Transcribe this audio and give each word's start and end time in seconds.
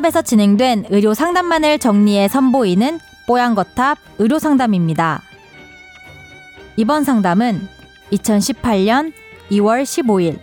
뽀얀거탑에서 0.00 0.22
진행된 0.22 0.86
의료 0.90 1.14
상담만을 1.14 1.78
정리해 1.78 2.28
선보이는 2.28 3.00
뽀얀거탑 3.26 3.98
의료 4.18 4.38
상담입니다. 4.38 5.22
이번 6.76 7.04
상담은 7.04 7.68
2018년 8.12 9.12
2월 9.50 9.82
15일 9.82 10.38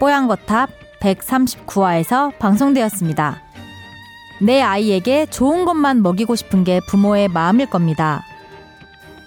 뽀얀거탑 0.00 0.70
139화에서 1.00 2.36
방송되었습니다. 2.38 3.42
내 4.40 4.60
아이에게 4.60 5.26
좋은 5.26 5.64
것만 5.64 6.02
먹이고 6.02 6.34
싶은 6.34 6.64
게 6.64 6.80
부모의 6.88 7.28
마음일 7.28 7.70
겁니다. 7.70 8.24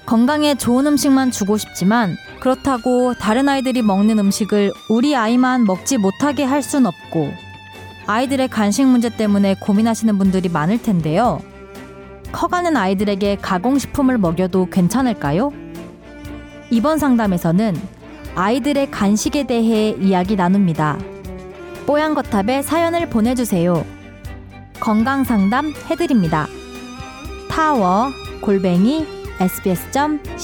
건강에 0.06 0.56
좋은 0.56 0.86
음식만 0.88 1.32
주고 1.32 1.58
싶지만 1.58 2.16
그렇다고 2.40 3.14
다른 3.14 3.48
아이들이 3.48 3.82
먹는 3.82 4.20
음식을 4.20 4.74
우리 4.90 5.16
아이만 5.16 5.64
먹지 5.66 5.98
못하게 5.98 6.44
할 6.44 6.62
순 6.62 6.86
없고 6.86 7.51
아이들의 8.12 8.50
간식 8.50 8.86
문제 8.86 9.08
때문에 9.10 9.56
고민하시는 9.58 10.18
분들이 10.18 10.50
많을 10.50 10.82
텐데요. 10.82 11.40
커가는 12.34 12.76
아이들에게 12.76 13.38
가공식품을 13.38 14.18
먹여도 14.18 14.70
괜찮을까요? 14.70 15.54
이번 16.70 16.98
상담에서는 16.98 17.78
아이들의 18.36 18.92
간식에 18.92 19.48
대해 19.48 19.92
이야기 19.92 20.36
나눕니다. 20.36 20.98
뽀얀거탑에 21.88 22.64
사연을 22.64 23.10
보내주세요. 23.10 23.86
건강 24.82 25.24
상담 25.24 25.74
해드립니다. 25.90 26.48
타워 27.50 28.10
골뱅이 28.42 29.08
sbs.co.kr 29.40 30.42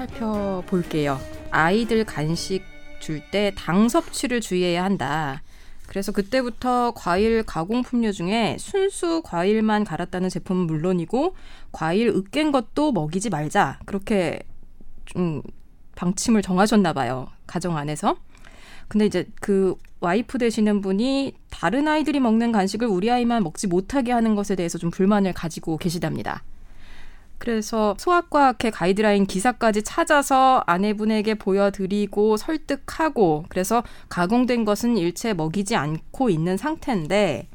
살펴볼게요. 0.00 1.20
아이들 1.50 2.04
간식 2.04 2.62
줄 3.00 3.20
때 3.30 3.52
당 3.56 3.88
섭취를 3.88 4.40
주의해야 4.40 4.84
한다. 4.84 5.42
그래서 5.86 6.12
그때부터 6.12 6.92
과일 6.94 7.42
가공품류 7.42 8.12
중에 8.12 8.56
순수 8.58 9.22
과일만 9.24 9.84
갈았다는 9.84 10.28
제품은 10.28 10.66
물론이고 10.66 11.34
과일 11.72 12.08
으깬 12.08 12.52
것도 12.52 12.92
먹이지 12.92 13.30
말자. 13.30 13.80
그렇게 13.84 14.40
좀 15.06 15.42
방침을 15.96 16.42
정하셨나 16.42 16.92
봐요. 16.92 17.28
가정 17.46 17.76
안에서. 17.76 18.16
근데 18.88 19.06
이제 19.06 19.26
그 19.40 19.74
와이프 20.00 20.38
되시는 20.38 20.80
분이 20.80 21.34
다른 21.50 21.88
아이들이 21.88 22.20
먹는 22.20 22.52
간식을 22.52 22.86
우리 22.86 23.10
아이만 23.10 23.42
먹지 23.42 23.66
못하게 23.66 24.12
하는 24.12 24.34
것에 24.34 24.56
대해서 24.56 24.78
좀 24.78 24.90
불만을 24.90 25.32
가지고 25.32 25.76
계시답니다. 25.76 26.42
그래서 27.40 27.96
소아과학회 27.98 28.68
가이드라인 28.68 29.24
기사까지 29.24 29.82
찾아서 29.82 30.62
아내분에게 30.66 31.36
보여드리고 31.36 32.36
설득하고 32.36 33.46
그래서 33.48 33.82
가공된 34.10 34.66
것은 34.66 34.98
일체 34.98 35.32
먹이지 35.32 35.74
않고 35.74 36.28
있는 36.28 36.58
상태인데 36.58 37.48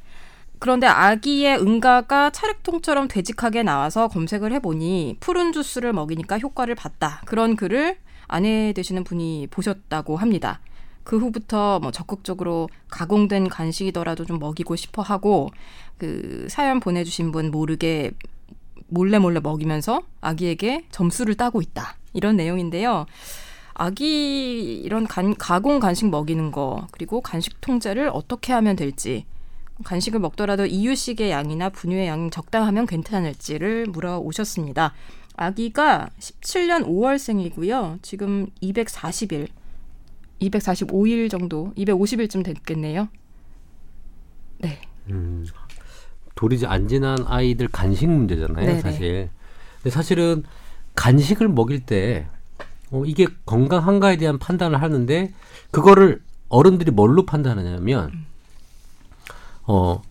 그런데 0.58 0.88
아기의 0.88 1.61
응가가 1.61 2.31
차례통처럼 2.31 3.08
되직하게 3.08 3.61
나와서 3.61 4.08
검색을 4.08 4.52
해보니 4.53 5.17
푸른 5.19 5.52
주스를 5.52 5.94
먹이니까 5.94 6.39
효과를 6.39 6.73
봤다. 6.73 7.22
그런 7.25 7.56
글을 7.56 7.97
아내 8.28 8.73
되시는 8.73 9.03
분이 9.03 9.50
보셨다고 9.52 10.17
합니다. 10.17 10.61
그 11.03 11.19
후부터 11.19 11.80
뭐 11.81 11.91
적극적으로 11.91 12.69
가공된 12.89 13.50
간식이더라도 13.50 14.25
좀 14.25 14.39
먹이고 14.39 14.75
싶어 14.75 15.03
하고 15.03 15.51
그 16.00 16.47
사연 16.50 16.79
보내주신 16.79 17.31
분 17.31 17.51
모르게 17.51 18.09
몰래 18.88 19.19
몰래 19.19 19.40
먹이면서 19.40 20.01
아기에게 20.22 20.85
점수를 20.91 21.35
따고 21.35 21.62
있다. 21.62 21.97
이런 22.13 22.35
내용인데요. 22.35 23.06
아기 23.73 24.75
이런 24.81 25.06
간, 25.06 25.35
가공 25.35 25.79
간식 25.79 26.09
먹이는 26.09 26.51
거 26.51 26.88
그리고 26.91 27.22
간식 27.22 27.59
통제를 27.59 28.09
어떻게 28.13 28.53
하면 28.53 28.75
될지 28.75 29.25
간식을 29.84 30.22
먹더라도 30.22 30.66
이유식의 30.66 31.29
양이나 31.31 31.69
분유의 31.69 32.07
양이 32.07 32.29
적당하면 32.29 32.85
괜찮을지를 32.85 33.88
물어오셨습니다. 33.88 34.94
아기가 35.35 36.09
17년 36.19 36.85
5월생이고요. 36.85 38.00
지금 38.01 38.47
240일, 38.63 39.50
245일 40.41 41.29
정도, 41.29 41.74
250일쯤 41.75 42.45
됐겠네요. 42.45 43.09
네. 44.59 44.79
음, 45.09 45.45
도리지 46.35 46.66
안 46.68 46.88
지난 46.88 47.18
아이들 47.25 47.68
간식 47.68 48.07
문제잖아요, 48.07 48.66
네네. 48.66 48.81
사실. 48.81 49.29
근데 49.78 49.90
사실은 49.90 50.44
간식을 50.96 51.47
먹일 51.50 51.85
때 51.85 52.28
어, 52.91 53.03
이게 53.06 53.28
건강한가에 53.46 54.18
대한 54.18 54.38
판단을 54.38 54.81
하는데 54.81 55.34
그거를 55.72 56.22
어른들이 56.50 56.91
뭘로 56.91 57.25
판단하냐면 57.25 58.12
어 59.63 60.01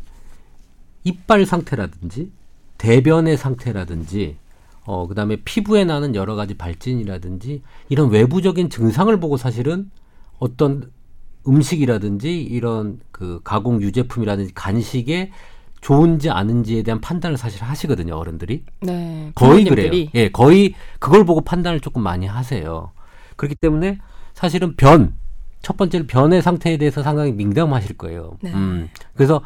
이빨 1.04 1.46
상태라든지 1.46 2.32
대변의 2.78 3.36
상태라든지 3.36 4.36
어 4.84 5.06
그다음에 5.06 5.36
피부에 5.36 5.84
나는 5.84 6.14
여러 6.14 6.34
가지 6.34 6.54
발진이라든지 6.54 7.62
이런 7.88 8.10
외부적인 8.10 8.68
증상을 8.68 9.18
보고 9.20 9.36
사실은 9.36 9.90
어떤 10.38 10.90
음식이라든지 11.46 12.42
이런 12.42 13.00
그 13.10 13.40
가공 13.44 13.80
유제품이라든지 13.80 14.54
간식에 14.54 15.30
좋은지 15.84 16.30
아닌지에 16.30 16.82
대한 16.82 17.00
판단을 17.00 17.36
사실 17.36 17.62
하시거든요 17.62 18.16
어른들이. 18.16 18.64
네. 18.80 19.32
거의 19.34 19.64
그래요. 19.64 20.08
예, 20.14 20.28
거의 20.30 20.74
그걸 20.98 21.24
보고 21.24 21.42
판단을 21.42 21.80
조금 21.80 22.02
많이 22.02 22.26
하세요. 22.26 22.90
그렇기 23.36 23.56
때문에 23.56 23.98
사실은 24.34 24.74
변 24.76 25.14
첫 25.64 25.76
번째로 25.78 26.04
변의 26.06 26.42
상태에 26.42 26.76
대해서 26.76 27.02
상당히 27.02 27.32
민감하실 27.32 27.96
거예요. 27.96 28.36
네. 28.42 28.52
음. 28.52 28.88
그래서 29.14 29.40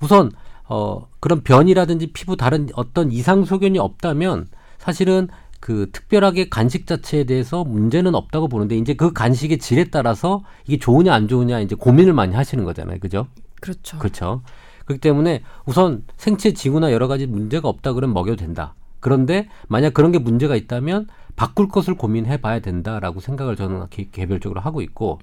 우선 0.00 0.30
어 0.68 1.06
그런 1.20 1.42
변이라든지 1.42 2.12
피부 2.12 2.36
다른 2.36 2.68
어떤 2.74 3.12
이상 3.12 3.44
소견이 3.44 3.78
없다면 3.78 4.46
사실은 4.78 5.28
그 5.58 5.90
특별하게 5.92 6.48
간식 6.48 6.86
자체에 6.86 7.24
대해서 7.24 7.64
문제는 7.64 8.14
없다고 8.14 8.48
보는데 8.48 8.76
이제 8.76 8.94
그 8.94 9.12
간식의 9.12 9.58
질에 9.58 9.84
따라서 9.84 10.44
이게 10.66 10.78
좋으냐 10.78 11.12
안 11.12 11.26
좋으냐 11.26 11.60
이제 11.60 11.74
고민을 11.74 12.12
많이 12.12 12.34
하시는 12.34 12.62
거잖아요. 12.64 12.98
그죠? 13.00 13.26
그렇죠. 13.60 13.98
그렇죠. 13.98 14.42
그렇기 14.86 15.00
때문에 15.00 15.42
우선 15.66 16.04
생체 16.16 16.52
지구나 16.52 16.92
여러 16.92 17.06
가지 17.08 17.26
문제가 17.26 17.68
없다 17.68 17.92
그러면 17.92 18.14
먹여도 18.14 18.36
된다. 18.36 18.74
그런데 19.00 19.48
만약 19.68 19.94
그런 19.94 20.10
게 20.12 20.18
문제가 20.18 20.56
있다면 20.56 21.06
바꿀 21.36 21.68
것을 21.68 21.94
고민해 21.94 22.38
봐야 22.40 22.60
된다라고 22.60 23.20
생각을 23.20 23.56
저는 23.56 23.86
개, 23.90 24.08
개별적으로 24.10 24.60
하고 24.60 24.80
있고 24.80 25.18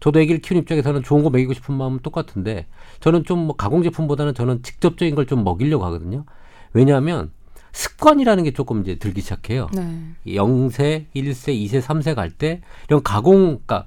저도 0.00 0.20
애기를 0.20 0.40
키우는 0.40 0.62
입장에서는 0.62 1.02
좋은 1.04 1.22
거 1.22 1.30
먹이고 1.30 1.52
싶은 1.54 1.76
마음은 1.76 2.00
똑같은데 2.02 2.66
저는 3.00 3.24
좀 3.24 3.46
뭐 3.46 3.54
가공 3.56 3.82
제품보다는 3.84 4.34
저는 4.34 4.62
직접적인 4.62 5.14
걸 5.14 5.26
좀 5.26 5.44
먹이려고 5.44 5.84
하거든요. 5.86 6.24
왜냐하면 6.72 7.30
습관이라는 7.72 8.44
게 8.44 8.50
조금 8.52 8.82
이제 8.82 8.96
들기 8.96 9.20
시작해요. 9.20 9.68
네. 9.74 9.98
0세, 10.26 11.06
1세, 11.14 11.54
2세, 11.54 11.80
3세 11.80 12.14
갈 12.14 12.30
때 12.30 12.60
이런 12.88 13.02
가공 13.02 13.60
그러니까 13.64 13.86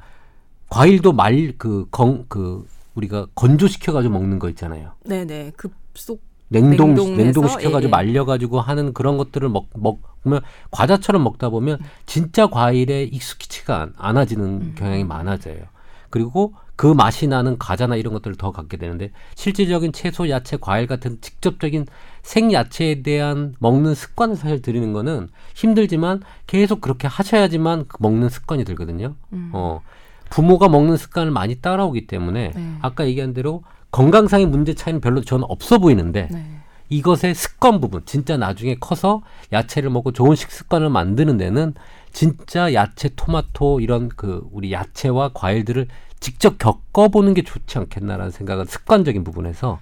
과일도 0.69 1.11
말그건그 1.13 2.65
우리가 2.95 3.27
건조시켜 3.35 3.93
가지고 3.93 4.13
먹는 4.13 4.39
거 4.39 4.49
있잖아요. 4.49 4.93
네, 5.05 5.25
네. 5.25 5.51
급속 5.55 6.21
냉동 6.47 6.93
냉동 6.95 7.47
시켜가지고 7.47 7.81
예, 7.81 7.83
예. 7.83 7.87
말려가지고 7.87 8.61
하는 8.61 8.93
그런 8.93 9.17
것들을 9.17 9.49
먹 9.49 9.67
먹으면 9.73 10.41
과자처럼 10.71 11.23
먹다 11.23 11.49
보면 11.49 11.79
진짜 12.05 12.47
과일에 12.47 13.03
익숙치가 13.03 13.89
않아지는 13.97 14.45
음. 14.45 14.75
경향이 14.77 15.03
많아져요. 15.03 15.63
그리고 16.09 16.53
그 16.75 16.87
맛이 16.87 17.27
나는 17.27 17.57
과자나 17.57 17.95
이런 17.95 18.13
것들을 18.13 18.35
더 18.37 18.51
갖게 18.51 18.77
되는데 18.77 19.11
실질적인 19.35 19.91
채소, 19.91 20.29
야채, 20.29 20.57
과일 20.59 20.87
같은 20.87 21.19
직접적인 21.21 21.87
생야채에 22.23 23.01
대한 23.01 23.55
먹는 23.59 23.95
습관을 23.95 24.35
사실 24.35 24.61
들이는 24.61 24.93
거는 24.93 25.29
힘들지만 25.55 26.21
계속 26.47 26.81
그렇게 26.81 27.07
하셔야지만 27.07 27.85
그 27.87 27.97
먹는 27.99 28.29
습관이 28.29 28.65
들거든요. 28.65 29.15
음. 29.33 29.51
어. 29.53 29.81
부모가 30.29 30.69
먹는 30.69 30.97
습관을 30.97 31.31
많이 31.31 31.55
따라오기 31.55 32.07
때문에 32.07 32.51
네. 32.55 32.77
아까 32.81 33.05
얘기한 33.05 33.33
대로 33.33 33.63
건강상의 33.91 34.45
문제 34.45 34.73
차이는 34.73 35.01
별로 35.01 35.21
저는 35.21 35.45
없어 35.47 35.77
보이는데 35.77 36.27
네. 36.31 36.45
이것의 36.89 37.33
습관 37.33 37.79
부분 37.79 38.03
진짜 38.05 38.37
나중에 38.37 38.75
커서 38.79 39.21
야채를 39.51 39.89
먹고 39.89 40.11
좋은 40.11 40.35
식습관을 40.35 40.89
만드는 40.89 41.37
데는 41.37 41.73
진짜 42.11 42.73
야채, 42.73 43.09
토마토 43.15 43.79
이런 43.79 44.09
그 44.09 44.47
우리 44.51 44.71
야채와 44.71 45.31
과일들을 45.33 45.87
직접 46.19 46.57
겪어보는 46.57 47.33
게 47.33 47.41
좋지 47.41 47.77
않겠나라는 47.77 48.31
생각은 48.31 48.65
습관적인 48.65 49.23
부분에서 49.23 49.79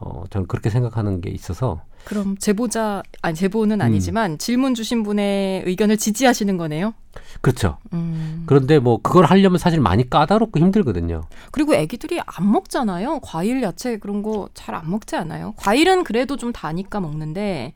어 0.00 0.24
저는 0.30 0.46
그렇게 0.46 0.70
생각하는 0.70 1.20
게 1.20 1.28
있어서 1.30 1.82
그럼 2.06 2.36
제보자 2.38 3.02
아니 3.20 3.34
제보는 3.36 3.80
음. 3.80 3.82
아니지만 3.82 4.32
음. 4.32 4.38
질문 4.38 4.74
주신 4.74 5.02
분의 5.02 5.64
의견을 5.66 5.98
지지하시는 5.98 6.56
거네요. 6.56 6.94
그렇죠. 7.42 7.76
음. 7.92 8.44
그런데 8.46 8.78
뭐 8.78 8.98
그걸 9.02 9.26
하려면 9.26 9.58
사실 9.58 9.78
많이 9.80 10.08
까다롭고 10.08 10.58
힘들거든요. 10.58 11.22
그리고 11.50 11.74
애기들이 11.74 12.18
안 12.24 12.50
먹잖아요. 12.50 13.20
과일, 13.22 13.62
야채 13.62 13.98
그런 13.98 14.22
거 14.22 14.48
잘 14.54 14.74
안 14.74 14.90
먹지 14.90 15.16
않아요. 15.16 15.52
과일은 15.56 16.04
그래도 16.04 16.36
좀 16.38 16.52
다니까 16.52 17.00
먹는데 17.00 17.74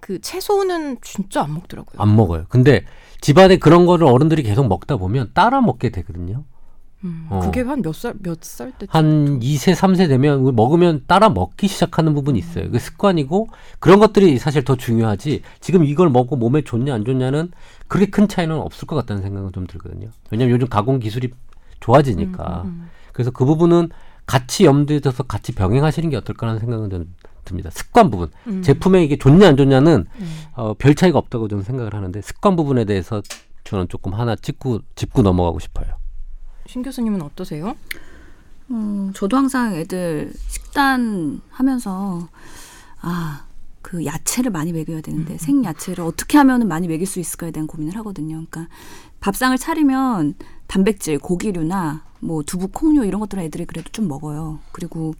그 0.00 0.20
채소는 0.20 0.98
진짜 1.02 1.42
안 1.42 1.52
먹더라고요. 1.54 2.00
안 2.00 2.16
먹어요. 2.16 2.46
근데 2.48 2.84
집안에 3.20 3.58
그런 3.58 3.84
거를 3.84 4.06
어른들이 4.06 4.42
계속 4.44 4.66
먹다 4.68 4.96
보면 4.96 5.32
따라 5.34 5.60
먹게 5.60 5.90
되거든요. 5.90 6.44
음, 7.04 7.26
어. 7.30 7.40
그게 7.40 7.60
한 7.62 7.80
몇 7.82 7.94
살 7.94 8.14
몇 8.22 8.38
살 8.42 8.72
때? 8.78 8.86
한 8.90 9.38
2세, 9.40 9.74
3세 9.74 10.08
되면 10.08 10.54
먹으면 10.56 11.04
따라 11.06 11.28
먹기 11.28 11.68
시작하는 11.68 12.12
부분이 12.14 12.38
있어요. 12.38 12.70
그 12.70 12.78
습관이고 12.78 13.48
그런 13.78 13.98
것들이 14.00 14.38
사실 14.38 14.64
더 14.64 14.74
중요하지. 14.76 15.42
지금 15.60 15.84
이걸 15.84 16.10
먹고 16.10 16.36
몸에 16.36 16.62
좋냐 16.62 16.92
안 16.94 17.04
좋냐는 17.04 17.50
그렇게 17.86 18.10
큰 18.10 18.26
차이는 18.28 18.56
없을 18.56 18.86
것 18.86 18.96
같다는 18.96 19.22
생각은 19.22 19.52
좀 19.52 19.66
들거든요. 19.66 20.08
왜냐하면 20.30 20.54
요즘 20.54 20.68
가공 20.68 20.98
기술이 20.98 21.30
좋아지니까. 21.80 22.62
음, 22.64 22.68
음, 22.68 22.88
그래서 23.12 23.30
그 23.30 23.44
부분은 23.44 23.90
같이 24.26 24.64
염두에 24.64 25.00
둬서 25.00 25.22
같이 25.22 25.52
병행하시는 25.54 26.10
게 26.10 26.16
어떨까라는 26.16 26.60
생각은 26.60 26.90
좀 26.90 27.14
듭니다. 27.44 27.70
습관 27.70 28.10
부분. 28.10 28.28
음. 28.46 28.60
제품에 28.62 29.02
이게 29.04 29.16
좋냐 29.16 29.48
안 29.48 29.56
좋냐는 29.56 30.04
음. 30.20 30.38
어, 30.54 30.74
별 30.74 30.94
차이가 30.94 31.18
없다고 31.18 31.48
저는 31.48 31.64
생각을 31.64 31.94
하는데 31.94 32.20
습관 32.20 32.56
부분에 32.56 32.84
대해서 32.84 33.22
저는 33.64 33.88
조금 33.88 34.14
하나 34.14 34.34
짚고 34.36 34.80
짚고 34.96 35.22
넘어가고 35.22 35.58
싶어요. 35.60 35.97
신 36.68 36.82
교수님은 36.82 37.22
어떠세요? 37.22 37.74
음, 38.70 39.10
저도 39.14 39.38
항상 39.38 39.74
애들 39.74 40.32
식단 40.48 41.40
하면서 41.48 42.28
아, 43.00 43.46
그 43.80 44.04
야채를 44.04 44.50
많이 44.50 44.72
먹여야 44.72 45.00
되는데 45.00 45.38
생야채를 45.38 46.04
어떻게 46.04 46.36
하면 46.36 46.68
많이 46.68 46.86
먹일 46.86 47.06
수 47.06 47.20
있을까에 47.20 47.52
대한 47.52 47.66
고민을 47.66 47.96
하거든요. 47.96 48.44
그러니까 48.50 48.68
밥상을 49.20 49.56
차리면 49.56 50.34
단백질, 50.66 51.18
고기류나 51.18 52.04
뭐 52.20 52.42
두부, 52.42 52.68
콩류 52.68 53.06
이런 53.06 53.20
것들은 53.20 53.42
애들이 53.44 53.64
그래도 53.64 53.88
좀 53.90 54.06
먹어요. 54.06 54.58
그리고 54.72 55.14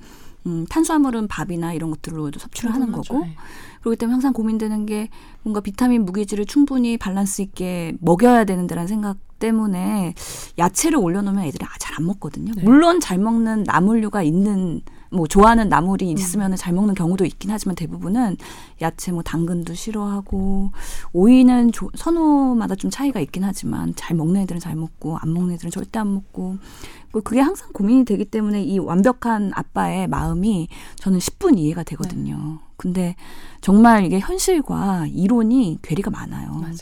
음, 0.45 0.67
탄수화물은 0.69 1.29
밥이나 1.29 1.73
이런 1.73 1.91
것들로 1.91 2.31
섭취를 2.37 2.75
하는 2.75 2.93
거고 2.93 3.21
네. 3.21 3.37
그렇기 3.81 3.97
때문에 3.97 4.13
항상 4.13 4.35
고민되는 4.35 4.85
게 4.85 5.09
뭔가 5.43 5.61
비타민 5.61 6.05
무기질을 6.05 6.45
충분히 6.45 6.99
밸런스 6.99 7.41
있게 7.41 7.97
먹여야 8.01 8.45
되는데라는 8.45 8.87
생각 8.87 9.17
때문에 9.39 10.15
야채를 10.59 10.99
올려놓으면 10.99 11.45
애들이 11.45 11.65
아, 11.65 11.69
잘안 11.79 12.07
먹거든요. 12.07 12.53
네. 12.57 12.63
물론 12.63 13.01
잘 13.01 13.19
먹는 13.19 13.65
나물류가 13.65 14.23
있는 14.23 14.81
뭐 15.11 15.27
좋아하는 15.27 15.71
나물이 15.71 16.11
있으면 16.11 16.55
잘 16.57 16.75
먹는 16.75 16.95
경우도 16.95 17.25
있긴 17.25 17.51
하지만 17.51 17.75
대부분은 17.75 18.37
야채 18.83 19.11
뭐 19.11 19.23
당근도 19.23 19.73
싫어하고 19.73 20.71
오이는 21.15 21.73
조- 21.73 21.89
선호마다 21.95 22.75
좀 22.75 22.91
차이가 22.91 23.19
있긴 23.21 23.43
하지만 23.43 23.95
잘 23.97 24.15
먹는 24.17 24.43
애들은 24.43 24.61
잘 24.61 24.77
먹고 24.77 25.17
안 25.17 25.33
먹는 25.33 25.55
애들은 25.55 25.71
절대 25.71 25.99
안 25.99 26.13
먹고 26.13 26.59
그- 27.11 27.23
그게 27.23 27.41
항상 27.41 27.71
고민이 27.73 28.05
되기 28.05 28.27
때문에 28.27 28.63
이 28.63 28.79
완벽한 28.79 29.51
아빠의 29.55 30.09
마음이 30.09 30.69
저는 30.97 31.19
10분 31.21 31.59
이해가 31.59 31.85
되거든요. 31.85 32.59
근데 32.77 33.17
정말 33.63 34.05
이게 34.05 34.21
현실과 34.21 35.07
이론이 35.09 35.79
괴리가 35.81 36.11
많아요. 36.11 36.51
맞아요. 36.53 36.75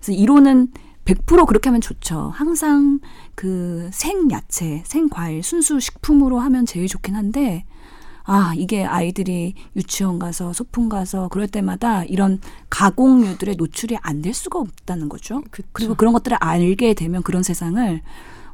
그래서 0.00 0.12
이론은 0.20 0.68
100% 1.14 1.46
그렇게 1.46 1.68
하면 1.70 1.80
좋죠. 1.80 2.32
항상 2.34 3.00
그 3.34 3.88
생야채, 3.92 4.82
생과일, 4.86 5.42
순수 5.42 5.80
식품으로 5.80 6.38
하면 6.40 6.66
제일 6.66 6.86
좋긴 6.86 7.14
한데, 7.14 7.64
아, 8.24 8.52
이게 8.56 8.84
아이들이 8.84 9.54
유치원 9.74 10.18
가서 10.18 10.52
소풍 10.52 10.90
가서 10.90 11.28
그럴 11.28 11.48
때마다 11.48 12.04
이런 12.04 12.40
가공류들의 12.68 13.56
노출이 13.56 13.96
안 14.02 14.20
될 14.20 14.34
수가 14.34 14.58
없다는 14.58 15.08
거죠. 15.08 15.42
그쵸. 15.50 15.66
그리고 15.72 15.94
그런 15.94 16.12
것들을 16.12 16.36
알게 16.40 16.92
되면 16.92 17.22
그런 17.22 17.42
세상을, 17.42 18.02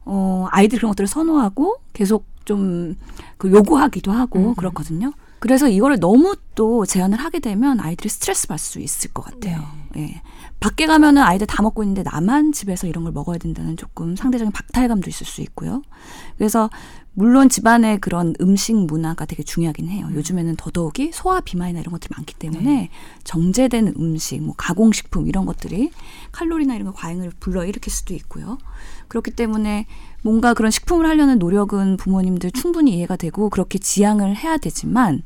어, 0.05 0.47
아이들이 0.53 0.79
그런 0.79 0.91
것들을 0.91 1.09
선호하고 1.09 1.77
계속 1.93 2.25
좀 2.45 2.97
그 3.39 3.51
요구하기도 3.51 4.13
하고 4.13 4.51
음. 4.51 4.55
그렇거든요. 4.55 5.13
그래서 5.39 5.69
이거를 5.69 5.99
너무 5.99 6.35
또 6.55 6.87
제한을 6.87 7.19
하게 7.19 7.41
되면 7.41 7.81
아이들이 7.81 8.09
스트레스 8.09 8.47
받을 8.47 8.59
수 8.59 8.81
있을 8.81 9.13
것 9.13 9.23
같아요. 9.25 9.65
예. 9.97 10.23
밖에 10.61 10.87
가면은 10.87 11.23
아이들 11.23 11.47
다 11.47 11.63
먹고 11.63 11.83
있는데 11.83 12.03
나만 12.03 12.53
집에서 12.53 12.87
이런 12.87 13.05
걸 13.05 13.13
먹어야 13.13 13.39
된다는 13.39 13.77
조금 13.77 14.17
상대적인 14.17 14.53
박탈감도 14.53 15.11
있을 15.11 15.27
수 15.27 15.43
있고요. 15.43 15.83
그래서 16.39 16.71
물론 17.13 17.49
집안의 17.49 18.01
그런 18.01 18.35
음식 18.41 18.75
문화가 18.75 19.25
되게 19.25 19.43
중요하긴 19.43 19.89
해요. 19.89 20.09
요즘에는 20.13 20.57
더더욱이 20.57 21.11
소화 21.13 21.41
비만이나 21.41 21.81
이런 21.81 21.93
것들이 21.93 22.13
많기 22.17 22.35
때문에 22.35 22.91
정제된 23.23 23.95
음식, 23.99 24.43
뭐 24.43 24.55
가공식품 24.57 25.29
이런 25.29 25.47
것들이 25.47 25.91
칼로리나 26.33 26.75
이런 26.75 26.87
거 26.87 26.93
과잉을 26.93 27.33
불러일으킬 27.39 27.93
수도 27.93 28.15
있고요. 28.15 28.59
그렇기 29.09 29.31
때문에 29.31 29.87
뭔가 30.23 30.55
그런 30.55 30.73
식품을 30.73 31.07
하려는 31.07 31.39
노력은 31.39 31.99
부모님들 31.99 32.51
충분히 32.51 32.97
이해가 32.97 33.17
되고 33.17 33.49
그렇게 33.49 33.79
지향을 33.79 34.37
해야 34.37 34.57
되지만 34.57 35.23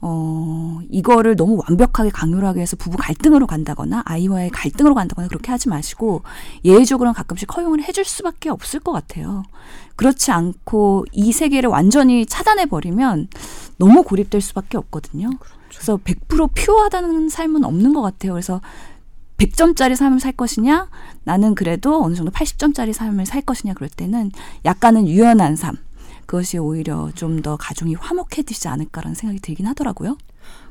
어, 0.00 0.80
이거를 0.90 1.34
너무 1.34 1.60
완벽하게 1.66 2.10
강요를 2.10 2.46
하기 2.48 2.58
위해서 2.58 2.76
부부 2.76 2.96
갈등으로 2.96 3.46
간다거나 3.46 4.02
아이와의 4.06 4.50
갈등으로 4.50 4.94
간다거나 4.94 5.28
그렇게 5.28 5.50
하지 5.50 5.68
마시고 5.68 6.22
예외적으로는 6.64 7.14
가끔씩 7.14 7.56
허용을 7.56 7.82
해줄 7.82 8.04
수밖에 8.04 8.48
없을 8.48 8.80
것 8.80 8.92
같아요. 8.92 9.44
그렇지 9.96 10.30
않고 10.30 11.06
이 11.12 11.32
세계를 11.32 11.68
완전히 11.68 12.26
차단해버리면 12.26 13.28
너무 13.78 14.02
고립될 14.04 14.40
수밖에 14.40 14.76
없거든요. 14.78 15.30
그래서 15.68 15.96
100% 15.96 16.50
퓨어하다는 16.54 17.28
삶은 17.28 17.64
없는 17.64 17.92
것 17.92 18.02
같아요. 18.02 18.32
그래서 18.32 18.60
100점짜리 19.38 19.94
삶을 19.94 20.20
살 20.20 20.32
것이냐, 20.32 20.88
나는 21.24 21.54
그래도 21.54 22.02
어느 22.02 22.14
정도 22.14 22.32
80점짜리 22.32 22.92
삶을 22.92 23.24
살 23.24 23.40
것이냐 23.42 23.74
그럴 23.74 23.88
때는 23.88 24.32
약간은 24.64 25.06
유연한 25.06 25.56
삶. 25.56 25.76
그것이 26.28 26.58
오히려 26.58 27.10
좀 27.14 27.40
더 27.42 27.56
가정이 27.56 27.94
화목해지지 27.94 28.68
않을까라는 28.68 29.14
생각이 29.14 29.40
들긴 29.40 29.66
하더라고요. 29.66 30.18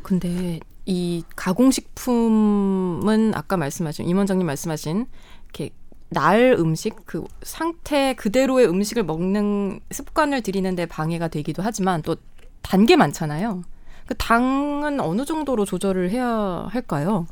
근데 0.03 0.59
이 0.85 1.23
가공식품은 1.35 3.33
아까 3.35 3.57
말씀하신 3.57 4.07
임 4.07 4.17
원장님 4.17 4.45
말씀하신 4.45 5.07
이렇게 5.45 5.71
날 6.09 6.55
음식 6.59 6.95
그 7.05 7.23
상태 7.41 8.13
그대로의 8.15 8.67
음식을 8.69 9.03
먹는 9.03 9.79
습관을 9.91 10.41
들이는데 10.41 10.85
방해가 10.85 11.27
되기도 11.29 11.63
하지만 11.63 12.01
또 12.03 12.15
단 12.63 12.85
게 12.85 12.97
많잖아요. 12.97 13.63
그 14.07 14.15
당은 14.15 14.99
어느 14.99 15.23
정도로 15.25 15.63
조절을 15.65 16.09
해야 16.11 16.67
할까요? 16.69 17.25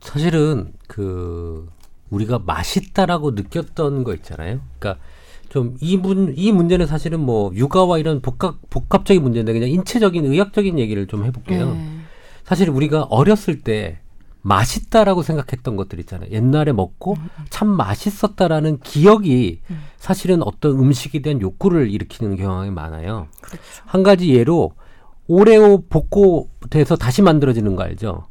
사실은 0.00 0.72
그 0.88 1.68
우리가 2.10 2.40
맛있다라고 2.40 3.32
느꼈던 3.32 4.02
거 4.04 4.14
있잖아요. 4.14 4.60
그러니까 4.78 5.02
좀 5.48 5.76
이 5.80 5.96
문 5.96 6.34
이 6.36 6.52
문제는 6.52 6.86
사실은 6.86 7.20
뭐 7.20 7.50
육아와 7.54 7.98
이런 7.98 8.20
복합 8.20 8.56
복합적인 8.70 9.22
문제인데 9.22 9.52
그냥 9.52 9.68
인체적인 9.70 10.24
의학적인 10.26 10.78
얘기를 10.78 11.06
좀 11.06 11.24
해볼게요. 11.24 11.72
네. 11.74 11.88
사실 12.44 12.68
우리가 12.70 13.04
어렸을 13.04 13.60
때 13.62 13.98
맛있다라고 14.42 15.22
생각했던 15.22 15.76
것들 15.76 16.00
있잖아요. 16.00 16.30
옛날에 16.30 16.72
먹고 16.72 17.16
참 17.50 17.68
맛있었다라는 17.68 18.80
기억이 18.80 19.60
음. 19.70 19.80
사실은 19.98 20.42
어떤 20.42 20.72
음식에 20.78 21.20
대한 21.20 21.40
욕구를 21.40 21.90
일으키는 21.90 22.36
경향이 22.36 22.70
많아요. 22.70 23.26
그렇죠. 23.42 23.62
한 23.84 24.02
가지 24.02 24.32
예로 24.34 24.72
오레오 25.26 25.82
볶고 25.88 26.48
돼서 26.70 26.96
다시 26.96 27.20
만들어지는 27.20 27.76
거 27.76 27.82
알죠? 27.82 28.26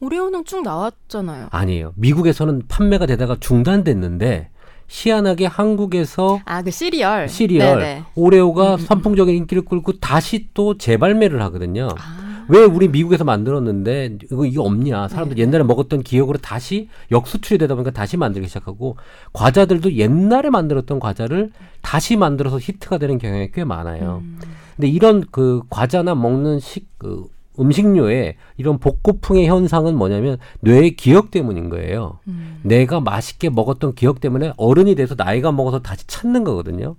오레오는 0.00 0.44
쭉 0.44 0.62
나왔잖아요. 0.62 1.48
아니에요. 1.50 1.92
미국에서는 1.96 2.62
판매가 2.68 3.06
되다가 3.06 3.36
중단됐는데 3.40 4.50
희한하게 4.88 5.46
한국에서 5.46 6.40
아 6.44 6.62
그 6.62 6.70
시리얼. 6.70 7.28
시리얼 7.28 7.78
네네. 7.78 8.04
오레오가 8.14 8.74
음, 8.74 8.80
음, 8.80 8.84
선풍적인 8.84 9.34
인기를 9.34 9.64
끌고 9.64 9.98
다시 9.98 10.48
또 10.54 10.78
재발매를 10.78 11.40
하거든요. 11.42 11.88
아, 11.98 12.44
왜 12.48 12.62
우리 12.62 12.88
미국에서 12.88 13.24
만들었는데 13.24 14.18
이거 14.30 14.46
이게 14.46 14.60
없냐? 14.60 15.08
사람들 15.08 15.36
네. 15.36 15.42
옛날에 15.42 15.64
먹었던 15.64 16.02
기억으로 16.02 16.38
다시 16.38 16.88
역수출이 17.10 17.58
되다 17.58 17.74
보니까 17.74 17.90
다시 17.90 18.16
만들기 18.16 18.46
시작하고 18.48 18.96
과자들도 19.32 19.94
옛날에 19.94 20.50
만들었던 20.50 21.00
과자를 21.00 21.50
다시 21.82 22.16
만들어서 22.16 22.58
히트가 22.58 22.98
되는 22.98 23.18
경향이 23.18 23.50
꽤 23.52 23.64
많아요. 23.64 24.22
음. 24.24 24.38
근데 24.76 24.88
이런 24.88 25.24
그 25.30 25.62
과자나 25.70 26.14
먹는 26.14 26.60
식 26.60 26.86
그 26.98 27.24
음식료의 27.58 28.36
이런 28.56 28.78
복고풍의 28.78 29.46
현상은 29.46 29.96
뭐냐면 29.96 30.38
뇌의 30.60 30.96
기억 30.96 31.30
때문인 31.30 31.68
거예요. 31.68 32.18
음. 32.28 32.60
내가 32.62 33.00
맛있게 33.00 33.50
먹었던 33.50 33.94
기억 33.94 34.20
때문에 34.20 34.52
어른이 34.56 34.94
돼서 34.94 35.14
나이가 35.16 35.52
먹어서 35.52 35.80
다시 35.80 36.06
찾는 36.06 36.44
거거든요. 36.44 36.96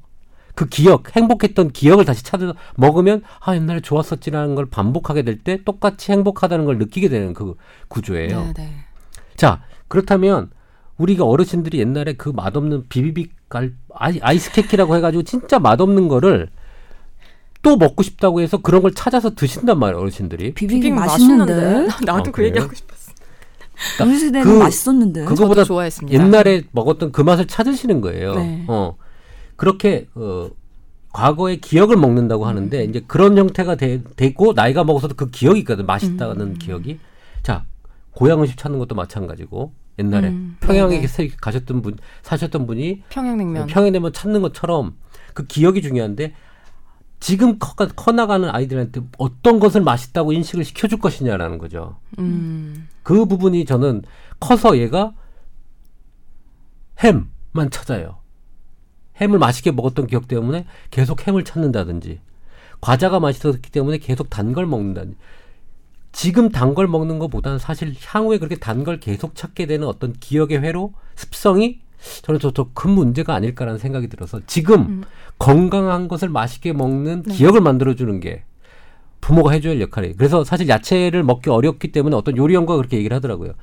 그 0.56 0.66
기억, 0.68 1.16
행복했던 1.16 1.70
기억을 1.72 2.04
다시 2.06 2.24
찾아서 2.24 2.54
먹으면 2.76 3.22
아 3.40 3.56
옛날에 3.56 3.80
좋았었지라는 3.80 4.56
걸 4.56 4.66
반복하게 4.66 5.22
될 5.22 5.38
때 5.44 5.64
똑같이 5.64 6.12
행복하다는 6.12 6.66
걸 6.66 6.80
느끼게 6.80 7.10
되는 7.10 7.34
그 7.34 7.56
구조예요. 7.90 8.42
네, 8.42 8.54
네. 8.54 8.70
자 9.36 9.62
그렇다면 9.88 10.50
우리가 10.98 11.26
어르신들이 11.26 11.80
옛날에 11.80 12.14
그 12.14 12.30
맛없는 12.30 12.86
비비빅 12.90 13.36
갈 13.50 13.74
아이, 13.94 14.20
아이스 14.22 14.52
케이크라고 14.52 14.96
해가지고 14.96 15.24
진짜 15.24 15.60
맛없는 15.60 16.08
거를 16.08 16.50
또 17.62 17.76
먹고 17.78 18.04
싶다고 18.04 18.42
해서 18.42 18.58
그런 18.58 18.82
걸 18.82 18.94
찾아서 18.94 19.32
드신단 19.36 19.80
말이에요 19.80 20.00
어르신들이. 20.02 20.54
비빔이 20.54 20.82
비빔 20.82 20.96
맛있는데. 20.96 21.54
맛있는데. 21.54 22.06
나도 22.06 22.30
아, 22.30 22.32
그? 22.32 22.44
얘기하고 22.46 22.74
싶었어. 22.74 23.12
우리 24.04 24.18
세대는 24.18 24.44
그- 24.44 24.58
맛있었는데. 24.60 25.26
그거보다 25.26 25.62
저도 25.62 25.66
좋아했습니다. 25.66 26.24
옛날에 26.24 26.64
먹었던 26.72 27.12
그 27.12 27.22
맛을 27.22 27.46
찾으시는 27.48 28.02
거예요. 28.02 28.36
네. 28.36 28.64
어 28.68 28.96
그렇게 29.56 30.08
어 30.16 30.50
과거의 31.14 31.60
기억을 31.62 31.96
먹는다고 31.98 32.46
하는데 32.46 32.84
이제 32.84 33.04
그런 33.08 33.38
형태가 33.38 33.76
되, 33.76 34.02
고 34.36 34.54
나이가 34.54 34.84
먹어서도 34.84 35.16
그 35.16 35.30
기억이 35.32 35.60
있거든 35.62 35.86
맛있다는 35.86 36.42
음. 36.42 36.54
기억이 36.60 37.00
자 37.44 37.66
고향 38.12 38.42
음식 38.42 38.58
찾는 38.58 38.78
것도 38.80 38.94
마찬가지고 38.96 39.74
옛날에 40.00 40.28
음, 40.28 40.58
평양에 40.60 41.00
네네. 41.02 41.32
가셨던 41.42 41.82
분 41.82 41.98
사셨던 42.22 42.68
분이 42.68 43.04
평양냉면. 43.10 43.68
평양냉면 43.68 44.14
찾는 44.14 44.42
것처럼 44.44 44.96
그 45.34 45.46
기억이 45.48 45.82
중요한데 45.82 46.34
지금 47.20 47.58
커, 47.60 47.74
커나가는 47.76 48.48
아이들한테 48.50 49.02
어떤 49.18 49.60
것을 49.60 49.82
맛있다고 49.82 50.34
인식을 50.34 50.64
시켜줄 50.64 51.00
것이냐라는 51.00 51.58
거죠. 51.58 51.98
음. 52.20 52.88
그 53.04 53.26
부분이 53.26 53.66
저는 53.66 54.04
커서 54.40 54.78
얘가 54.78 55.14
햄만 57.00 57.70
찾아요. 57.72 58.18
햄을 59.20 59.40
맛있게 59.40 59.72
먹었던 59.72 60.08
기억 60.08 60.28
때문에 60.28 60.66
계속 60.92 61.26
햄을 61.28 61.44
찾는다든지 61.44 62.20
과자가 62.82 63.20
맛있었기 63.20 63.72
때문에 63.72 63.98
계속 63.98 64.30
단 64.30 64.54
걸 64.54 64.66
먹는다든지 64.68 65.18
지금 66.12 66.50
단 66.50 66.74
걸 66.76 66.88
먹는 66.88 67.20
것보다는 67.20 67.58
사실 67.60 67.96
향후에 68.04 68.38
그렇게 68.38 68.56
단 68.58 68.84
걸 68.84 69.00
계속 69.00 69.36
찾게 69.36 69.66
되는 69.66 69.88
어떤 69.88 70.14
기억의 70.14 70.60
회로 70.60 70.94
습성이 71.16 71.82
저는 72.24 72.40
더큰 72.40 72.92
문제가 72.92 73.34
아닐까라는 73.36 73.80
생각이 73.80 74.08
들어서 74.08 74.40
지금 74.48 74.82
음. 74.82 75.04
건강한 75.40 76.08
것을 76.08 76.30
맛있게 76.30 76.74
먹는 76.74 77.24
네. 77.24 77.34
기억을 77.34 77.62
만들어주는 77.62 78.20
게 78.20 78.44
부모가 79.22 79.52
해줘야 79.52 79.74
할 79.74 79.82
역할이에요. 79.82 80.16
그래서 80.18 80.44
사실 80.44 80.70
야채를 80.70 81.24
먹기 81.24 81.50
어렵기 81.50 81.92
때문에 81.92 82.16
어떤 82.16 82.38
요리 82.38 82.54
연구가 82.54 82.78
그렇게 82.78 82.98
얘기를 82.98 83.16
하더라고요. 83.16 83.54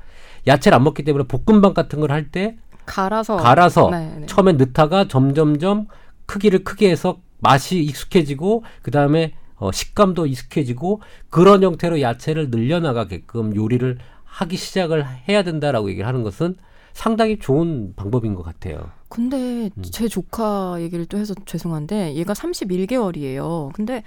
야채를 0.47 0.77
안 0.77 0.85
먹기 0.85 1.05
때문에 1.05 1.25
볶음밥 1.27 1.75
같은 1.75 2.01
걸 2.01 2.11
할 2.11 2.31
때 2.31 2.57
갈아서. 2.87 3.37
갈아서 3.37 3.89
네, 3.91 4.15
네. 4.21 4.27
처음에 4.27 4.53
넣다가 4.53 5.09
점점점 5.09 5.87
크기를 6.27 6.65
크게 6.65 6.91
해서 6.91 7.19
맛이 7.41 7.83
익숙해지고 7.83 8.65
그 8.83 8.91
다음에 8.91 9.33
어, 9.57 9.71
식감도 9.73 10.27
익숙해지고 10.27 11.01
그런 11.31 11.63
형태로 11.63 12.01
야채를 12.03 12.51
늘려나가게끔 12.51 13.55
요리를 13.57 13.99
하기 14.25 14.57
시작을 14.57 15.07
해야 15.29 15.43
된다라고 15.45 15.89
얘기를 15.89 16.07
하는 16.07 16.23
것은 16.23 16.57
상당히 16.95 17.39
좋은 17.39 17.93
방법인 17.97 18.35
것 18.35 18.43
같아요. 18.43 18.91
근데 19.09 19.71
음. 19.77 19.83
제 19.83 20.09
조카 20.09 20.77
얘기를 20.81 21.05
또 21.07 21.19
해서 21.19 21.35
죄송한데 21.45 22.15
얘가 22.15 22.33
31개월이에요. 22.33 23.73
근데 23.75 24.03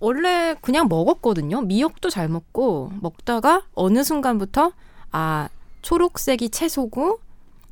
원래 0.00 0.54
그냥 0.60 0.88
먹었거든요. 0.88 1.62
미역도 1.62 2.10
잘 2.10 2.28
먹고 2.28 2.92
먹다가 3.00 3.64
어느 3.74 4.02
순간부터 4.02 4.72
아 5.10 5.48
초록색이 5.82 6.50
채소고 6.50 7.18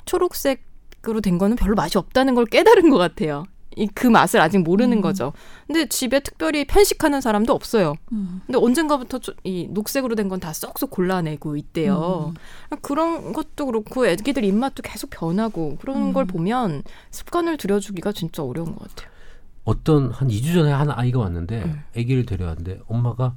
초록색으로 0.04 1.20
된 1.22 1.38
거는 1.38 1.56
별로 1.56 1.74
맛이 1.74 1.96
없다는 1.96 2.34
걸 2.34 2.44
깨달은 2.46 2.90
것 2.90 2.98
같아요. 2.98 3.44
이그 3.76 4.06
맛을 4.06 4.40
아직 4.40 4.58
모르는 4.58 4.98
음. 4.98 5.00
거죠. 5.02 5.32
근데 5.66 5.86
집에 5.88 6.20
특별히 6.20 6.64
편식하는 6.64 7.20
사람도 7.20 7.52
없어요. 7.52 7.94
음. 8.12 8.40
근데 8.46 8.58
언젠가부터 8.58 9.18
저- 9.18 9.32
이 9.44 9.68
녹색으로 9.70 10.14
된 10.14 10.28
건 10.28 10.40
다 10.40 10.52
쏙쏙 10.52 10.90
골라내고 10.90 11.56
있대요. 11.56 12.32
그런 12.80 13.32
것도 13.32 13.66
그렇고 13.66 14.06
애기들 14.06 14.44
입맛도 14.44 14.82
계속 14.82 15.10
변하고 15.10 15.76
그런 15.80 15.96
음. 16.08 16.12
걸 16.12 16.24
보면 16.24 16.82
습관을 17.10 17.56
들여주기가 17.56 18.12
진짜 18.12 18.42
어려운 18.42 18.74
것 18.76 18.88
같아요. 18.88 19.10
어떤 19.64 20.10
한 20.10 20.28
2주 20.28 20.54
전에 20.54 20.72
한 20.72 20.90
아이가 20.90 21.20
왔는데 21.20 21.62
음. 21.62 21.80
아기를 21.96 22.26
데려왔는데 22.26 22.80
엄마가 22.88 23.34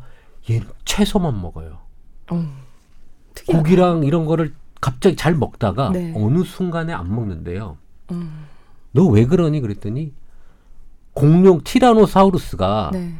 얘는 0.49 0.67
채소만 0.85 1.39
먹어요. 1.41 1.79
어. 2.31 2.45
고기랑 3.47 4.03
이런 4.03 4.25
거를 4.25 4.53
갑자기 4.81 5.15
잘 5.15 5.35
먹다가 5.35 5.89
네. 5.91 6.13
어느 6.15 6.43
순간에 6.43 6.93
안 6.93 7.13
먹는데요. 7.13 7.77
음, 8.11 8.45
너왜 8.91 9.25
그러니 9.25 9.59
그랬더니 9.61 10.13
공룡 11.19 11.61
티라노사우루스가 11.63 12.91
네. 12.93 13.13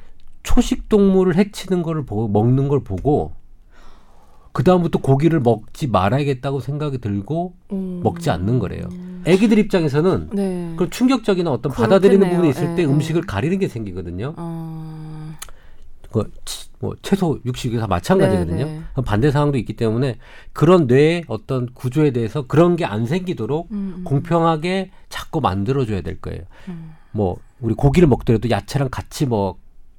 초식 0.44 0.90
동물을 0.90 1.36
해치는 1.38 1.82
거를 1.82 2.06
보고 2.06 2.28
먹는 2.28 2.68
걸 2.68 2.84
보고 2.84 3.34
그 4.52 4.64
다음부터 4.64 5.00
고기를 5.00 5.40
먹지 5.40 5.88
말아야겠다고 5.88 6.60
생각이 6.60 7.00
들고 7.00 7.56
음. 7.74 8.02
먹지 8.04 8.30
않는 8.30 8.60
거래요. 8.60 8.84
애기들 9.26 9.58
입장에서는 9.58 10.30
네. 10.34 10.74
그런 10.78 10.92
충격적인 10.92 11.48
어떤 11.48 11.72
받아들이는 11.72 12.20
그렇겠네요. 12.30 12.36
부분이 12.38 12.50
있을 12.52 12.76
때 12.76 12.84
예, 12.84 12.86
음식을 12.86 13.22
예. 13.24 13.26
가리는 13.26 13.58
게 13.60 13.68
생기거든요. 13.68 14.34
어, 14.38 15.34
그, 16.12 16.32
치- 16.46 16.70
뭐 16.80 16.96
채소, 17.02 17.40
육식이 17.46 17.78
다 17.78 17.88
마찬가지거든요. 17.88 18.66
네, 18.66 18.82
네. 18.96 19.04
반대 19.04 19.32
상황도 19.32 19.58
있기 19.58 19.76
때문에 19.76 20.18
그런 20.54 20.86
뇌의 20.88 21.24
어떤 21.28 21.68
구조에 21.74 22.12
대해서 22.12 22.44
그런 22.46 22.76
게 22.76 22.86
안 22.86 23.06
생기도록 23.08 23.70
음, 23.72 23.96
음. 23.98 24.04
공평하게 24.04 24.92
자꾸 25.10 25.42
만들어줘야 25.42 26.02
될 26.02 26.22
거예요. 26.22 26.42
음. 26.70 26.92
뭐 27.16 27.38
우리 27.62 27.74
고기를 27.74 28.08
먹더라도 28.08 28.50
야채랑 28.50 28.90
같이 28.92 29.26
뭐 29.26 29.58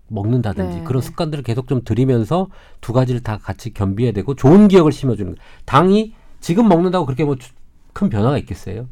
먹는다든지 0.08 0.78
네, 0.78 0.84
그런 0.84 1.00
네. 1.00 1.06
습관들을 1.06 1.42
계속 1.42 1.66
좀 1.66 1.82
들이면서 1.84 2.48
두 2.80 2.92
가지를 2.92 3.22
다 3.22 3.38
같이 3.38 3.74
겸비해야 3.74 4.12
되고 4.12 4.34
좋은 4.34 4.68
기억을 4.68 4.92
심어주는 4.92 5.34
거예요. 5.34 5.46
당이 5.64 6.14
지금 6.40 6.68
먹는다고 6.68 7.06
그렇게 7.06 7.24
뭐 7.24 7.36
큰 7.96 8.10
변화가 8.10 8.36
있겠어요? 8.38 8.88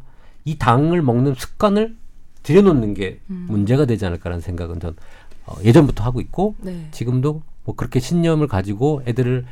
이 0.46 0.56
당을 0.56 1.02
먹는 1.02 1.34
습관을 1.34 1.94
들여놓는 2.42 2.94
게 2.94 3.20
음. 3.28 3.46
문제가 3.50 3.84
되지 3.84 4.06
않을까라는 4.06 4.40
생각은 4.40 4.80
전 4.80 4.96
어, 5.44 5.56
예전부터 5.62 6.02
하고 6.04 6.22
있고 6.22 6.54
네. 6.60 6.88
지금도 6.90 7.42
뭐 7.64 7.74
그렇게 7.76 8.00
신념을 8.00 8.48
가지고 8.48 9.02
애들을 9.06 9.44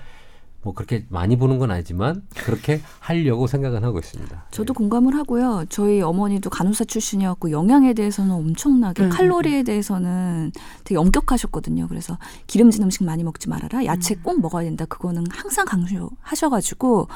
뭐 0.64 0.75
그렇게 0.75 1.04
많이 1.09 1.37
보는 1.37 1.59
건 1.59 1.71
아니지만 1.73 2.23
그렇게 2.35 2.81
하려고 3.00 3.47
생각은 3.49 3.83
하고 3.83 3.99
있습니다. 3.99 4.45
저도 4.52 4.75
공감을 4.75 5.14
하고요. 5.16 5.64
저희 5.69 6.00
어머니도 6.00 6.50
간호사 6.50 6.85
출신이었고 6.85 7.50
영양에 7.50 7.95
대해서는 7.95 8.31
엄청나게 8.33 9.02
음, 9.04 9.11
칼로리에 9.11 9.64
대해서는 9.64 10.52
되게 10.85 10.99
엄격하셨거든요. 10.99 11.88
그래서 11.88 12.16
기름진 12.47 12.85
음식 12.85 13.02
많이 13.04 13.25
먹지 13.25 13.49
말아라. 13.49 13.85
야채 13.87 14.14
꼭 14.14 14.40
먹어야 14.40 14.64
된다. 14.64 14.85
그거는 14.85 15.25
항상 15.31 15.64
강조하셔가지고 15.66 17.09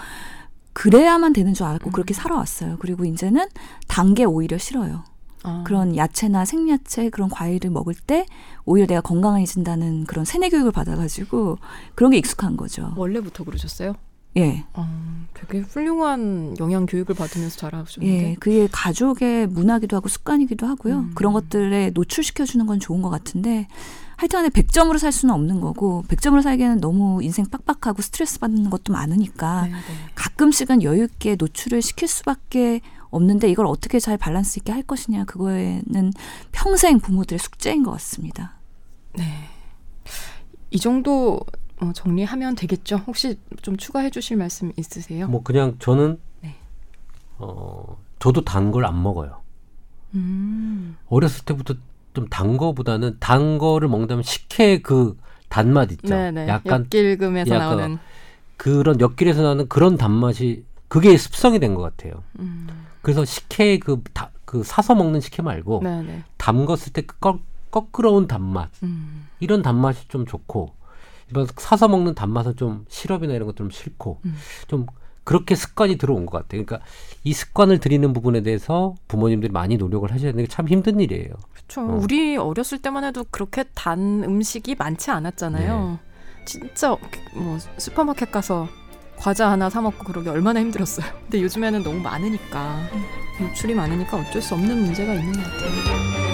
그래야만 0.73 1.33
되는 1.33 1.55
줄 1.55 1.67
알고 1.67 1.91
그렇게 1.93 2.13
살아왔어요. 2.15 2.77
그리고 2.81 3.05
이제는 3.05 3.47
단 3.87 4.15
게 4.15 4.25
오히려 4.25 4.59
싫어요. 4.59 5.05
아. 5.47 5.63
그런 5.65 5.97
야채나 5.97 6.45
생야채 6.45 7.11
그런 7.11 7.29
과일을 7.29 7.71
먹을 7.71 7.95
때 7.95 8.27
오히려 8.65 8.87
내가 8.87 9.01
건강해진다는 9.01 10.05
그런 10.05 10.25
세뇌 10.25 10.51
교육을 10.51 10.73
받아가지고 10.73 11.59
그런 11.95 12.11
게 12.11 12.19
익숙한 12.19 12.57
거죠. 12.57 12.93
원래부터 12.97 13.45
그러셨어요? 13.45 13.95
예. 14.37 14.65
어, 14.75 14.87
되게 15.33 15.61
훌륭한 15.61 16.57
영양 16.59 16.85
교육을 16.85 17.15
받으면서 17.15 17.57
자라셨는데. 17.57 18.31
예, 18.31 18.35
그게 18.39 18.69
가족의 18.71 19.47
문화기도 19.47 19.97
하고 19.97 20.09
습관이기도 20.09 20.67
하고요. 20.67 20.99
음. 20.99 21.13
그런 21.15 21.33
것들에 21.33 21.91
노출시켜 21.95 22.45
주는 22.45 22.67
건 22.67 22.79
좋은 22.79 23.01
것 23.01 23.09
같은데 23.09 23.67
하여튼간에 24.17 24.49
100점으로 24.49 24.99
살 24.99 25.13
수는 25.13 25.35
없는 25.35 25.61
거고 25.61 26.05
100점으로 26.09 26.43
살기에는 26.43 26.81
너무 26.81 27.23
인생 27.23 27.47
빡빡하고 27.47 28.03
스트레스 28.03 28.39
받는 28.39 28.71
것도 28.71 28.93
많으니까 28.93 29.63
네, 29.67 29.71
네. 29.71 29.79
가끔씩은 30.15 30.83
여유 30.83 31.05
있게 31.05 31.37
노출을 31.37 31.83
시킬 31.83 32.09
수밖에 32.09 32.81
없는데 33.11 33.49
이걸 33.51 33.67
어떻게 33.67 33.99
잘 33.99 34.17
밸런스 34.19 34.59
있게 34.59 34.73
할 34.73 34.83
것이냐 34.83 35.25
그거에는 35.25 36.13
평생 36.53 36.99
부모들의 36.99 37.39
숙제인 37.39 37.83
것 37.83 37.91
같습니다. 37.93 38.55
네. 39.15 39.25
이 40.71 40.79
정도 40.79 41.41
어, 41.81 41.93
정리하면 41.95 42.55
되겠죠? 42.55 42.97
혹시 43.07 43.39
좀 43.63 43.77
추가해 43.77 44.11
주실 44.11 44.37
말씀 44.37 44.73
있으세요? 44.77 45.29
뭐 45.29 45.43
그냥 45.43 45.77
저는 45.79 46.19
네. 46.41 46.55
어 47.39 47.97
저도 48.19 48.43
단 48.45 48.71
걸 48.73 48.85
안 48.85 49.03
먹어요. 49.03 49.41
음. 50.15 50.97
어렸을 51.09 51.45
때부터 51.45 51.75
좀 52.15 52.27
단 52.31 52.57
거보다는 52.57 53.19
단 53.21 53.59
거를 53.59 53.89
먹는다면 53.89 54.23
식혜 54.23 54.81
그 54.81 55.19
단맛 55.51 55.93
있죠. 55.93 56.09
네네. 56.09 56.49
약간 56.49 56.81
엿길금에서 56.85 57.55
약간 57.55 57.77
나오는. 57.77 57.99
그런 58.57 58.99
엿길에서 59.01 59.43
나는 59.43 59.69
그런 59.69 59.99
단맛이 59.99 60.65
그게 60.89 61.17
습성이 61.17 61.59
된 61.59 61.75
것 61.75 61.83
같아요. 61.83 62.23
음. 62.39 62.67
그래서 63.03 63.25
식혜 63.25 63.79
그, 63.79 64.03
다, 64.13 64.31
그 64.45 64.63
사서 64.63 64.95
먹는 64.95 65.21
식혜 65.21 65.43
말고 65.43 65.81
네네. 65.83 66.25
담궜을 66.39 66.93
때그 66.93 67.19
거, 67.19 67.39
거꾸러운 67.71 68.27
단맛 68.27 68.71
음. 68.83 69.27
이런 69.41 69.63
단맛이 69.63 70.09
좀 70.09 70.27
좋고 70.27 70.75
이번 71.31 71.47
사서 71.57 71.89
먹는 71.89 72.15
단맛은 72.15 72.57
좀 72.57 72.85
시럽이나 72.89 73.35
이런 73.35 73.47
것도 73.47 73.57
좀 73.57 73.71
싫고 73.71 74.21
음. 74.25 74.37
좀 74.69 74.87
그렇게 75.25 75.57
습관이 75.57 75.99
들어온 75.99 76.25
것 76.25 76.39
같아요. 76.39 76.65
그러니까 76.65 76.87
이 77.25 77.33
습관을 77.33 77.81
들이는 77.81 78.13
부분에 78.13 78.43
대해서 78.43 78.95
부모님들이 79.09 79.53
많이 79.53 79.77
노력을 79.77 80.09
하셔야 80.13 80.31
되는 80.31 80.45
게 80.45 80.49
참 80.49 80.69
힘든 80.69 81.01
일이에요. 81.01 81.31
그렇죠. 81.53 81.81
어. 81.81 81.99
우리 82.01 82.37
어렸을 82.37 82.79
때만 82.79 83.03
해도 83.03 83.25
그렇게 83.33 83.65
단 83.75 84.23
음식이 84.23 84.77
많지 84.77 85.11
않았잖아요. 85.11 85.91
네. 85.91 86.45
진짜 86.45 86.97
뭐 87.35 87.59
슈퍼마켓 87.77 88.31
가서 88.31 88.69
과자 89.17 89.51
하나 89.51 89.69
사 89.71 89.81
먹고 89.81 90.05
그러기 90.05 90.29
얼마나 90.29 90.61
힘들었어요. 90.61 91.07
근데 91.23 91.43
요즘에는 91.43 91.83
너무 91.83 91.99
많으니까 92.01 92.89
노출이 93.41 93.75
많으니까 93.75 94.19
어쩔 94.19 94.41
수 94.41 94.55
없는 94.55 94.83
문제가 94.83 95.15
있는 95.15 95.33
것 95.33 95.43
같아요. 95.43 96.26